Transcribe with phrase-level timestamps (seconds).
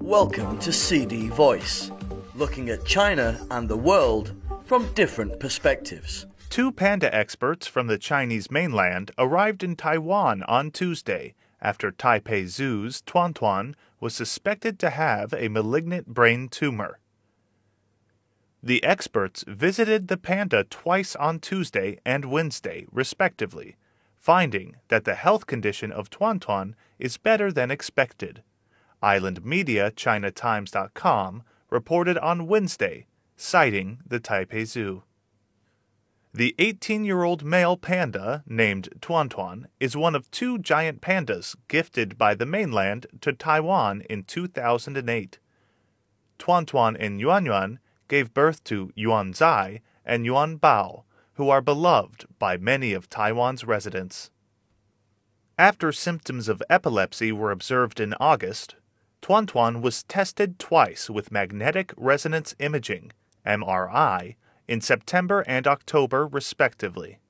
[0.00, 1.90] Welcome to CD Voice,
[2.34, 4.34] looking at China and the world
[4.64, 6.26] from different perspectives.
[6.48, 13.02] Two panda experts from the Chinese mainland arrived in Taiwan on Tuesday after Taipei Zoo's
[13.02, 16.98] Tuan Tuan was suspected to have a malignant brain tumor.
[18.62, 23.76] The experts visited the panda twice on Tuesday and Wednesday, respectively,
[24.18, 28.42] finding that the health condition of Tuan Tuan is better than expected.
[29.00, 35.04] Island media ChinaTimes.com reported on Wednesday, citing the Taipei Zoo.
[36.34, 41.56] The 18 year old male panda, named Tuan Tuan, is one of two giant pandas
[41.68, 45.38] gifted by the mainland to Taiwan in 2008.
[46.38, 47.78] Tuan Tuan and Yuan Yuan
[48.08, 51.04] gave birth to Yuan Zai and Yuan Bao,
[51.38, 54.28] who are beloved by many of Taiwan's residents.
[55.56, 58.74] After symptoms of epilepsy were observed in August,
[59.22, 63.12] Tuan Tuan was tested twice with magnetic resonance imaging,
[63.46, 64.34] MRI,
[64.66, 67.20] in September and October, respectively.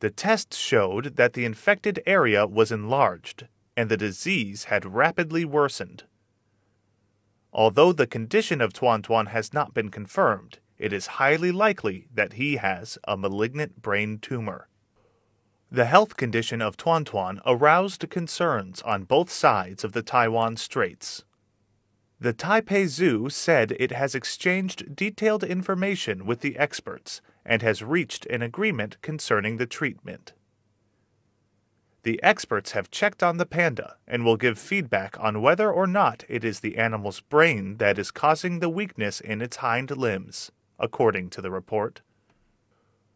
[0.00, 6.04] The tests showed that the infected area was enlarged and the disease had rapidly worsened.
[7.52, 12.32] Although the condition of Tuan Tuan has not been confirmed, it is highly likely that
[12.32, 14.66] he has a malignant brain tumor.
[15.70, 21.22] The health condition of Tuan Tuan aroused concerns on both sides of the Taiwan Straits.
[22.18, 28.26] The Taipei Zoo said it has exchanged detailed information with the experts and has reached
[28.26, 30.32] an agreement concerning the treatment.
[32.02, 36.24] The experts have checked on the panda and will give feedback on whether or not
[36.28, 40.50] it is the animal's brain that is causing the weakness in its hind limbs,
[40.82, 42.02] according to the report.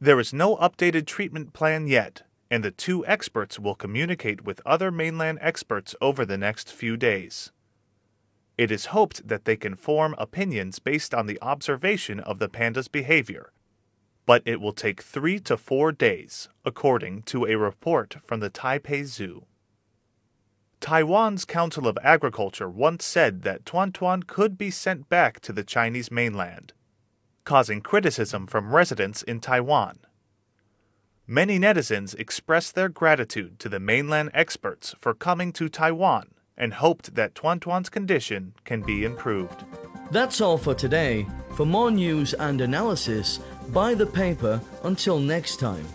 [0.00, 4.90] There is no updated treatment plan yet, and the two experts will communicate with other
[4.90, 7.52] mainland experts over the next few days.
[8.56, 12.88] It is hoped that they can form opinions based on the observation of the panda's
[12.88, 13.52] behavior,
[14.24, 19.04] but it will take three to four days, according to a report from the Taipei
[19.04, 19.44] Zoo.
[20.80, 25.64] Taiwan's Council of Agriculture once said that Tuan Tuan could be sent back to the
[25.64, 26.72] Chinese mainland,
[27.48, 29.98] causing criticism from residents in Taiwan.
[31.26, 37.14] Many netizens expressed their gratitude to the mainland experts for coming to Taiwan and hoped
[37.14, 39.64] that Tuan Tuan's condition can be improved.
[40.10, 41.26] That's all for today.
[41.56, 45.86] For more news and analysis, buy the paper until next time.